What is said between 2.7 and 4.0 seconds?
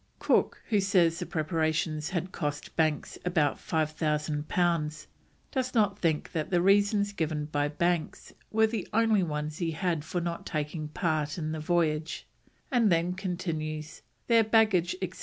Banks "about five